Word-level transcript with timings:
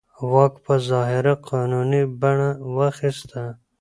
واک 0.31 0.53
په 0.65 0.73
ظاهره 0.89 1.33
قانوني 1.49 2.03
بڼه 2.21 2.49
واخیسته. 2.77 3.43